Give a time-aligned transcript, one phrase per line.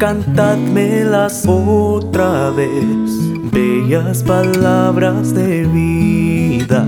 [0.00, 6.86] cantádmelas otra vez, bellas palabras de vida.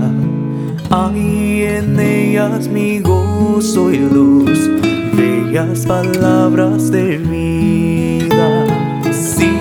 [0.89, 4.67] Hay en ellas mi gozo y luz,
[5.15, 8.65] bellas palabras de vida.
[9.11, 9.51] Sí,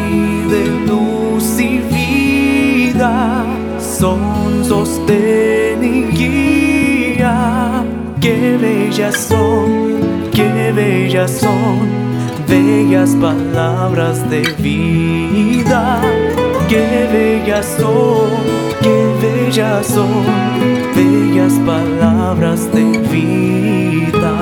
[0.49, 3.45] de luz y vida,
[3.79, 6.03] son sostén y.
[8.21, 9.99] Qué bellas son,
[10.33, 12.12] qué bellas son
[12.53, 16.03] bellas palabras de vida.
[16.69, 18.29] Qué bellas son,
[18.83, 20.27] qué bellas son,
[20.95, 24.35] bellas palabras de vida.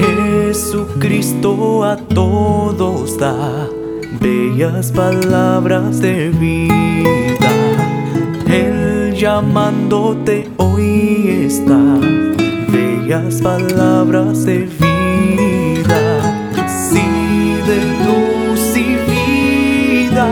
[0.00, 3.68] Jesucristo a todos da
[4.20, 6.92] bellas palabras de vida
[9.22, 11.78] llamándote hoy está.
[12.72, 16.04] Bellas palabras de vida,
[16.66, 20.28] sí de luz y vida,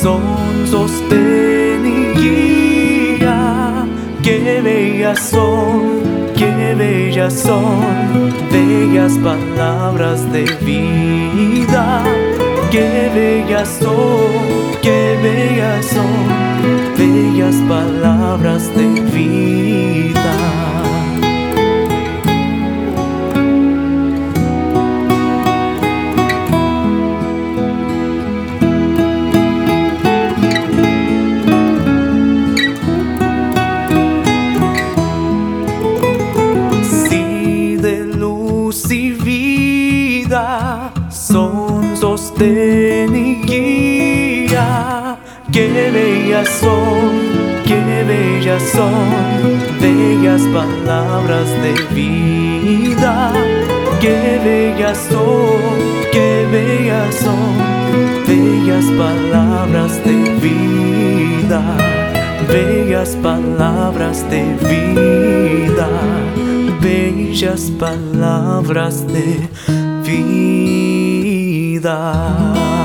[0.00, 0.22] son
[0.70, 3.86] sostén y guía.
[4.22, 6.00] Qué bellas son,
[6.34, 12.02] qué bellas son, bellas palabras de vida.
[12.70, 14.97] Qué bellas son, qué
[41.10, 45.16] son sostén y guía.
[45.52, 47.10] Qué bellas son,
[47.64, 53.32] qué bellas son, bellas palabras de vida.
[54.00, 55.58] Qué bellas son,
[56.12, 57.56] qué bellas son,
[58.26, 61.62] bellas palabras de vida.
[62.48, 65.88] Bellas palabras de vida,
[66.80, 69.48] bellas palabras de
[70.04, 70.97] vida.
[71.78, 72.77] 있습니다.